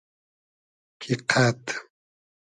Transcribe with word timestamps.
کی 0.99 1.09
قئد 1.29 1.63